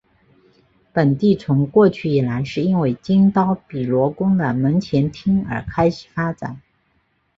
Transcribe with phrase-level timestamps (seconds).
[0.91, 6.59] 本地从过去以来是因为金刀比罗宫的门前町而开始发展。